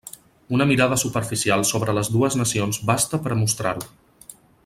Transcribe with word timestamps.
Una 0.57 0.65
mirada 0.69 0.97
superficial 1.01 1.65
sobre 1.73 1.95
les 1.99 2.09
dues 2.15 2.39
nacions 2.41 2.81
basta 2.93 3.21
per 3.27 3.35
a 3.37 3.39
mostrar-ho. 3.43 3.87